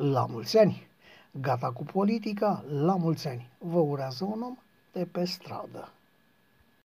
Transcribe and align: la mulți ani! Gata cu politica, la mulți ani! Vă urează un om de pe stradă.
la 0.00 0.26
mulți 0.26 0.58
ani! 0.58 0.88
Gata 1.30 1.72
cu 1.72 1.82
politica, 1.84 2.64
la 2.68 2.96
mulți 2.96 3.28
ani! 3.28 3.48
Vă 3.58 3.78
urează 3.78 4.24
un 4.24 4.42
om 4.42 4.58
de 4.92 5.04
pe 5.04 5.24
stradă. 5.24 5.92